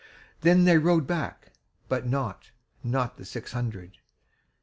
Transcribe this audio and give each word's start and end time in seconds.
Then 0.39 0.63
they 0.65 0.79
rode 0.79 1.05
back, 1.05 1.49
but 1.87 2.07
notNot 2.07 3.17
the 3.17 3.23
six 3.23 3.51
hundred. 3.53 3.99